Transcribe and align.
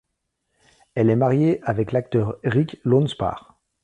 Elle 0.95 1.11
est 1.11 1.15
marié 1.15 1.61
avec 1.61 1.91
l'acteur 1.91 2.39
Rik 2.43 2.79
Launspach. 2.83 3.37